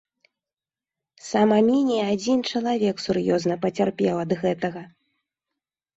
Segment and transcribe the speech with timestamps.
[1.31, 4.81] Сама меней адзін чалавек сур'ёзна пацярпеў ад гэтага.